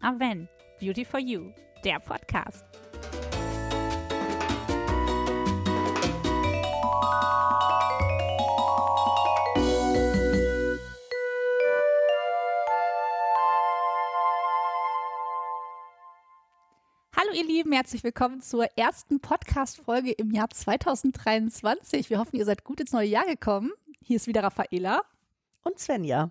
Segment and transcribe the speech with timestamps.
[0.00, 0.48] Aven,
[0.78, 2.64] Beauty for You, der Podcast.
[17.16, 22.08] Hallo ihr Lieben, herzlich willkommen zur ersten Podcast-Folge im Jahr 2023.
[22.08, 23.72] Wir hoffen, ihr seid gut ins neue Jahr gekommen.
[24.04, 25.02] Hier ist wieder Raffaela.
[25.64, 26.30] Und Svenja.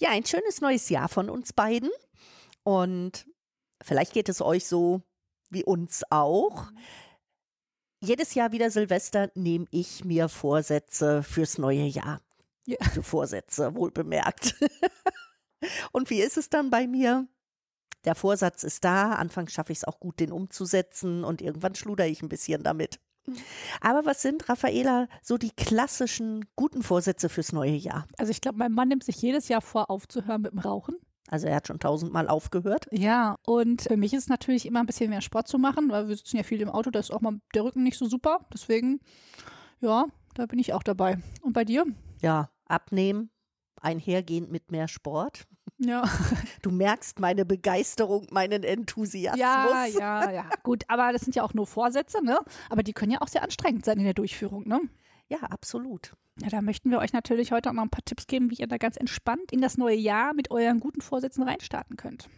[0.00, 1.90] Ja, ein schönes neues Jahr von uns beiden.
[2.64, 3.26] Und
[3.82, 5.02] vielleicht geht es euch so
[5.50, 6.70] wie uns auch.
[8.00, 12.20] Jedes Jahr wieder Silvester nehme ich mir Vorsätze fürs neue Jahr.
[12.66, 12.78] Ja.
[12.80, 14.56] Also Vorsätze, wohl bemerkt.
[15.92, 17.28] Und wie ist es dann bei mir?
[18.04, 22.04] Der Vorsatz ist da, anfangs schaffe ich es auch gut, den umzusetzen und irgendwann schluder
[22.04, 22.98] ich ein bisschen damit.
[23.80, 28.08] Aber was sind, Raffaela, so die klassischen guten Vorsätze fürs neue Jahr?
[28.18, 30.96] Also ich glaube, mein Mann nimmt sich jedes Jahr vor, aufzuhören mit dem Rauchen.
[31.32, 32.88] Also er hat schon tausendmal aufgehört.
[32.90, 36.06] Ja, und für mich ist es natürlich immer ein bisschen mehr Sport zu machen, weil
[36.06, 38.40] wir sitzen ja viel im Auto, da ist auch mal der Rücken nicht so super.
[38.52, 39.00] Deswegen,
[39.80, 41.16] ja, da bin ich auch dabei.
[41.40, 41.86] Und bei dir?
[42.20, 43.30] Ja, abnehmen,
[43.80, 45.46] einhergehend mit mehr Sport.
[45.78, 46.04] Ja.
[46.60, 49.40] Du merkst meine Begeisterung, meinen Enthusiasmus.
[49.40, 50.44] Ja, ja, ja.
[50.62, 52.38] Gut, aber das sind ja auch nur Vorsätze, ne?
[52.68, 54.80] Aber die können ja auch sehr anstrengend sein in der Durchführung, ne?
[55.28, 56.12] Ja, absolut.
[56.40, 58.66] Ja, da möchten wir euch natürlich heute auch noch ein paar Tipps geben, wie ihr
[58.66, 62.30] da ganz entspannt in das neue Jahr mit euren guten Vorsätzen reinstarten könnt.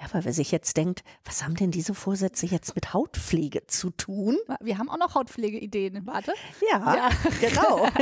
[0.00, 3.90] Ja, weil wer sich jetzt denkt, was haben denn diese Vorsätze jetzt mit Hautpflege zu
[3.90, 4.36] tun?
[4.60, 6.06] Wir haben auch noch Hautpflegeideen.
[6.06, 6.32] Warte.
[6.72, 7.10] Ja, Ja.
[7.40, 7.88] genau.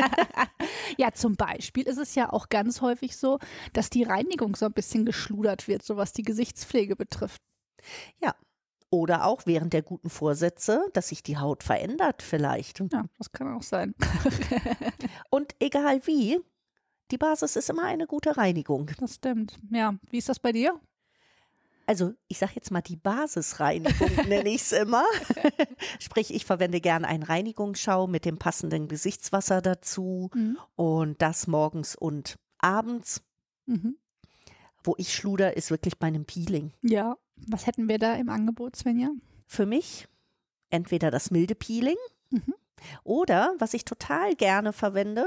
[0.97, 3.39] Ja, zum Beispiel ist es ja auch ganz häufig so,
[3.73, 7.43] dass die Reinigung so ein bisschen geschludert wird, so was die Gesichtspflege betrifft.
[8.23, 8.35] Ja.
[8.95, 12.79] Oder auch während der guten Vorsätze, dass sich die Haut verändert vielleicht.
[12.93, 13.93] Ja, das kann auch sein.
[15.31, 16.39] Und egal wie,
[17.11, 18.89] die Basis ist immer eine gute Reinigung.
[19.01, 19.59] Das stimmt.
[19.73, 20.81] Ja, wie ist das bei dir?
[21.87, 25.05] Also ich sage jetzt mal die Basisreinigung, nenne ich es immer.
[25.99, 30.57] Sprich, ich verwende gern einen Reinigungsschaum mit dem passenden Gesichtswasser dazu Mhm.
[30.77, 33.23] und das morgens und abends.
[33.67, 33.97] Mhm.
[34.85, 36.73] Wo ich schluder, ist wirklich bei einem Peeling.
[36.83, 37.17] Ja,
[37.49, 39.11] was hätten wir da im Angebot, Svenja?
[39.47, 40.07] Für mich
[40.71, 41.97] entweder das milde Peeling
[42.31, 42.55] Mhm.
[43.05, 45.27] oder was ich total gerne verwende,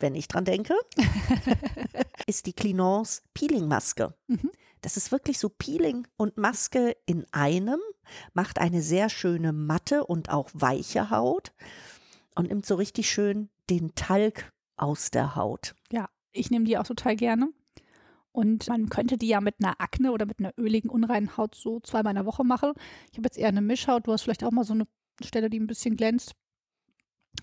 [0.00, 0.74] wenn ich dran denke,
[2.26, 4.14] ist die Clinons Peeling Maske.
[4.26, 4.50] Mhm.
[4.80, 7.78] Das ist wirklich so Peeling und Maske in einem,
[8.32, 11.52] macht eine sehr schöne matte und auch weiche Haut
[12.34, 15.74] und nimmt so richtig schön den Talg aus der Haut.
[15.92, 17.50] Ja, ich nehme die auch total gerne.
[18.32, 21.80] Und man könnte die ja mit einer Akne oder mit einer öligen, unreinen Haut so
[21.80, 22.72] zweimal in der Woche machen.
[23.10, 24.06] Ich habe jetzt eher eine Mischhaut.
[24.06, 24.86] Du hast vielleicht auch mal so eine
[25.22, 26.34] Stelle, die ein bisschen glänzt.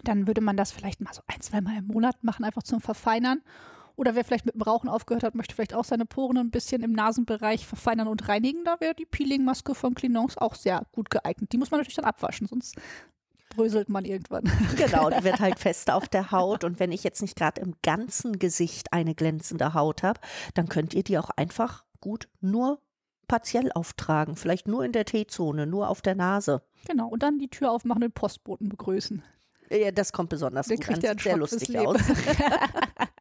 [0.03, 3.41] Dann würde man das vielleicht mal so ein, zweimal im Monat machen, einfach zum Verfeinern.
[3.95, 6.83] Oder wer vielleicht mit dem Rauchen aufgehört hat, möchte vielleicht auch seine Poren ein bisschen
[6.83, 8.63] im Nasenbereich verfeinern und reinigen.
[8.63, 11.51] Da wäre die Peeling-Maske von Clinons auch sehr gut geeignet.
[11.51, 12.75] Die muss man natürlich dann abwaschen, sonst
[13.57, 14.43] bröselt man irgendwann.
[14.77, 17.73] Genau, die wird halt fest auf der Haut und wenn ich jetzt nicht gerade im
[17.81, 20.19] ganzen Gesicht eine glänzende Haut habe,
[20.53, 22.79] dann könnt ihr die auch einfach gut nur
[23.27, 26.61] partiell auftragen, vielleicht nur in der T-Zone, nur auf der Nase.
[26.87, 27.07] Genau.
[27.07, 29.23] Und dann die Tür aufmachen und den Postboten begrüßen.
[29.69, 31.97] Ja, das kommt besonders Der gut kriegt an, sieht sehr lustig aus.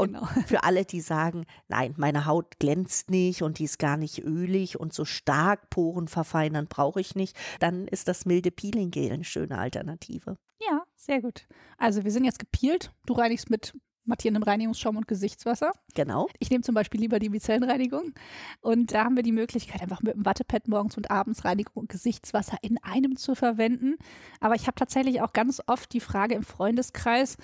[0.00, 0.26] Und Genau.
[0.46, 4.80] für alle, die sagen, nein, meine Haut glänzt nicht und die ist gar nicht ölig
[4.80, 9.24] und so stark Poren verfeinern brauche ich nicht, dann ist das milde Peeling Gel eine
[9.24, 10.36] schöne Alternative.
[10.60, 11.46] Ja, sehr gut.
[11.78, 12.92] Also wir sind jetzt gepielt.
[13.06, 13.74] Du reinigst mit
[14.04, 15.72] mattierendem Reinigungsschaum und Gesichtswasser.
[15.94, 16.28] Genau.
[16.38, 18.12] Ich nehme zum Beispiel lieber die Micellenreinigung.
[18.60, 21.88] Und da haben wir die Möglichkeit, einfach mit dem Wattepad morgens und abends Reinigung und
[21.88, 23.96] Gesichtswasser in einem zu verwenden.
[24.40, 27.36] Aber ich habe tatsächlich auch ganz oft die Frage im Freundeskreis,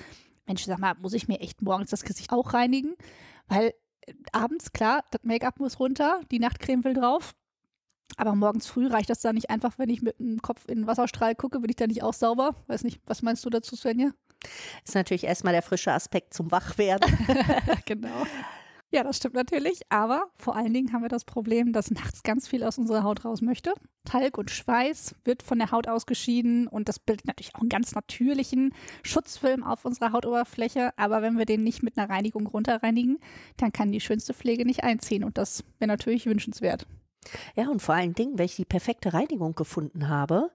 [0.46, 2.94] Mensch, sag mal, muss ich mir echt morgens das Gesicht auch reinigen?
[3.48, 7.34] Weil äh, abends, klar, das Make-up muss runter, die Nachtcreme will drauf.
[8.16, 10.86] Aber morgens früh reicht das da nicht einfach, wenn ich mit dem Kopf in den
[10.86, 12.54] Wasserstrahl gucke, bin ich da nicht auch sauber?
[12.68, 14.12] Weiß nicht, was meinst du dazu, Svenja?
[14.84, 17.10] Ist natürlich erstmal der frische Aspekt zum Wachwerden.
[17.84, 18.26] genau.
[18.90, 19.80] Ja, das stimmt natürlich.
[19.88, 23.24] Aber vor allen Dingen haben wir das Problem, dass nachts ganz viel aus unserer Haut
[23.24, 23.74] raus möchte.
[24.04, 27.94] Talg und Schweiß wird von der Haut ausgeschieden und das bildet natürlich auch einen ganz
[27.94, 28.72] natürlichen
[29.02, 30.96] Schutzfilm auf unserer Hautoberfläche.
[30.96, 33.18] Aber wenn wir den nicht mit einer Reinigung runterreinigen,
[33.56, 36.86] dann kann die schönste Pflege nicht einziehen und das wäre natürlich wünschenswert.
[37.56, 40.50] Ja, und vor allen Dingen, wenn ich die perfekte Reinigung gefunden habe,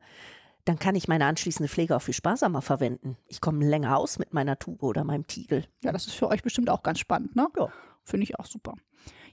[0.64, 3.18] dann kann ich meine anschließende Pflege auch viel sparsamer verwenden.
[3.28, 5.66] Ich komme länger aus mit meiner Tube oder meinem Tiegel.
[5.84, 7.48] Ja, das ist für euch bestimmt auch ganz spannend, ne?
[7.58, 7.70] Ja.
[8.04, 8.76] Finde ich auch super.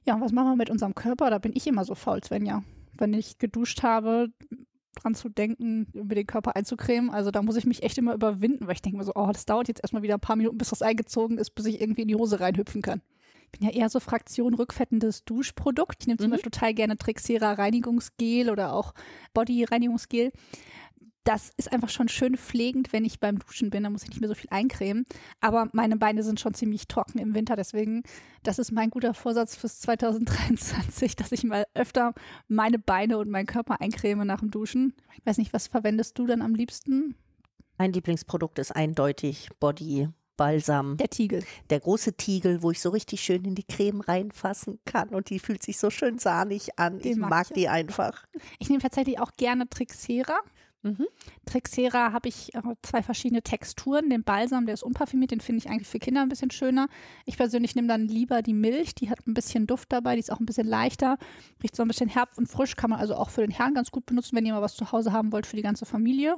[0.05, 1.31] Ja, und was machen wir mit unserem Körper?
[1.31, 2.62] Da bin ich immer so faul, Svenja.
[2.93, 4.29] Wenn ich geduscht habe,
[4.97, 7.11] dran zu denken, über den Körper einzucremen.
[7.11, 9.47] Also da muss ich mich echt immer überwinden, weil ich denke mir so, oh, das
[9.47, 12.09] dauert jetzt erstmal wieder ein paar Minuten, bis das eingezogen ist, bis ich irgendwie in
[12.09, 13.00] die Hose reinhüpfen kann.
[13.50, 15.97] Ich bin ja eher so Fraktion rückfettendes Duschprodukt.
[16.00, 16.32] Ich nehme zum Mhm.
[16.32, 18.93] Beispiel total gerne Trixera Reinigungsgel oder auch
[19.32, 20.32] Body Reinigungsgel.
[21.28, 23.82] Das ist einfach schon schön pflegend, wenn ich beim Duschen bin.
[23.82, 25.04] Da muss ich nicht mehr so viel eincremen.
[25.42, 27.54] Aber meine Beine sind schon ziemlich trocken im Winter.
[27.54, 28.02] Deswegen,
[28.44, 32.14] das ist mein guter Vorsatz fürs 2023, dass ich mal öfter
[32.46, 34.94] meine Beine und meinen Körper eincreme nach dem Duschen.
[35.19, 37.14] Ich weiß nicht, was verwendest du dann am liebsten?
[37.76, 40.08] Mein Lieblingsprodukt ist eindeutig Body
[40.38, 40.96] Balsam.
[40.96, 41.44] Der Tiegel.
[41.69, 45.40] Der große Tiegel, wo ich so richtig schön in die Creme reinfassen kann und die
[45.40, 47.00] fühlt sich so schön sahnig an.
[47.00, 48.24] Den ich mag mag, ich die einfach.
[48.58, 50.38] Ich nehme tatsächlich auch gerne Trixera.
[50.82, 51.06] Mhm.
[51.44, 54.10] Trixera habe ich äh, zwei verschiedene Texturen.
[54.10, 56.88] Den Balsam, der ist unparfümiert, den finde ich eigentlich für Kinder ein bisschen schöner.
[57.25, 60.30] Ich persönlich nehme dann lieber die Milch, die hat ein bisschen Duft dabei, die ist
[60.30, 61.19] auch ein bisschen leichter,
[61.62, 63.90] riecht so ein bisschen herb und frisch, kann man also auch für den Herrn ganz
[63.90, 66.36] gut benutzen, wenn ihr mal was zu Hause haben wollt für die ganze Familie.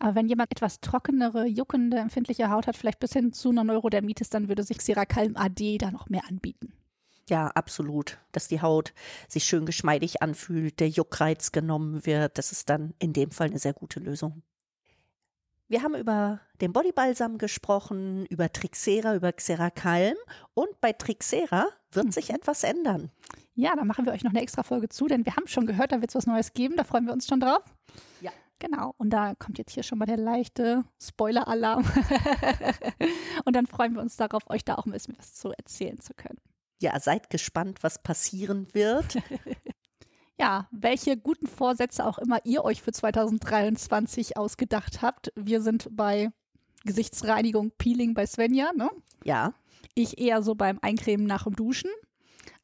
[0.00, 4.30] Aber wenn jemand etwas trockenere, juckende, empfindliche Haut hat, vielleicht bis hin zu einer Neurodermitis,
[4.30, 6.72] dann würde sich Xeracalm AD da noch mehr anbieten.
[7.28, 8.18] Ja, absolut.
[8.32, 8.92] Dass die Haut
[9.28, 12.38] sich schön geschmeidig anfühlt, der Juckreiz genommen wird.
[12.38, 14.42] Das ist dann in dem Fall eine sehr gute Lösung.
[15.66, 20.16] Wir haben über den Bodybalsam gesprochen, über Trixera, über Xeracalm
[20.52, 23.10] und bei Trixera wird sich etwas ändern.
[23.54, 25.92] Ja, da machen wir euch noch eine extra Folge zu, denn wir haben schon gehört,
[25.92, 26.76] da wird es was Neues geben.
[26.76, 27.62] Da freuen wir uns schon drauf.
[28.20, 28.30] Ja.
[28.58, 28.94] Genau.
[28.98, 31.84] Und da kommt jetzt hier schon mal der leichte Spoiler-Alarm.
[33.44, 36.14] Und dann freuen wir uns darauf, euch da auch ein bisschen was zu erzählen zu
[36.14, 36.40] können.
[36.80, 39.16] Ja, seid gespannt, was passieren wird.
[40.36, 45.32] Ja, welche guten Vorsätze auch immer ihr euch für 2023 ausgedacht habt.
[45.36, 46.32] Wir sind bei
[46.84, 48.90] Gesichtsreinigung, Peeling bei Svenja, ne?
[49.22, 49.54] Ja,
[49.94, 51.90] Ich eher so beim Eincremen nach dem Duschen.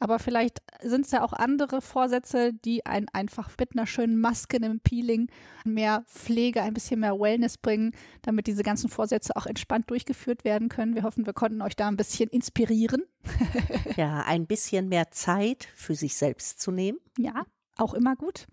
[0.01, 4.57] Aber vielleicht sind es ja auch andere Vorsätze, die einen einfach mit einer schönen Maske,
[4.57, 5.29] einem Peeling,
[5.65, 7.93] mehr Pflege, ein bisschen mehr Wellness bringen,
[8.23, 10.95] damit diese ganzen Vorsätze auch entspannt durchgeführt werden können.
[10.95, 13.03] Wir hoffen, wir konnten euch da ein bisschen inspirieren.
[13.97, 16.99] ja, ein bisschen mehr Zeit für sich selbst zu nehmen.
[17.19, 17.45] Ja,
[17.77, 18.47] auch immer gut.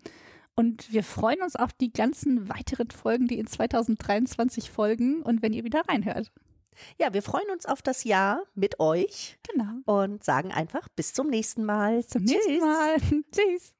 [0.54, 5.52] Und wir freuen uns auf die ganzen weiteren Folgen, die in 2023 folgen und wenn
[5.52, 6.32] ihr wieder reinhört.
[6.98, 9.72] Ja, wir freuen uns auf das Jahr mit euch Genau.
[9.86, 12.04] und sagen einfach bis zum nächsten Mal.
[12.06, 12.96] Zum nächsten Mal.
[13.32, 13.74] Tschüss.